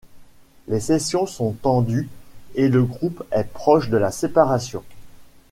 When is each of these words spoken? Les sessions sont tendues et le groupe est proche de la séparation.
Les 0.67 0.79
sessions 0.79 1.27
sont 1.27 1.51
tendues 1.51 2.09
et 2.55 2.69
le 2.69 2.81
groupe 2.83 3.21
est 3.31 3.43
proche 3.43 3.89
de 3.91 3.97
la 3.97 4.09
séparation. 4.09 4.83